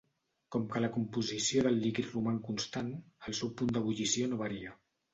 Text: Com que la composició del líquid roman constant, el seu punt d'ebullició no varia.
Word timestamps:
Com 0.53 0.63
que 0.71 0.81
la 0.85 0.89
composició 0.95 1.65
del 1.69 1.77
líquid 1.85 2.09
roman 2.15 2.41
constant, 2.49 2.93
el 3.31 3.39
seu 3.43 3.55
punt 3.61 3.75
d'ebullició 3.79 4.35
no 4.35 4.45
varia. 4.47 4.79